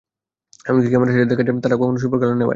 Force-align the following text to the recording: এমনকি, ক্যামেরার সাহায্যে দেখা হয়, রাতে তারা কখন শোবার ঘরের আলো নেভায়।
এমনকি, 0.69 0.87
ক্যামেরার 0.91 1.11
সাহায্যে 1.13 1.29
দেখা 1.31 1.41
হয়, 1.43 1.47
রাতে 1.49 1.61
তারা 1.65 1.75
কখন 1.81 1.95
শোবার 2.01 2.17
ঘরের 2.21 2.29
আলো 2.31 2.37
নেভায়। 2.39 2.49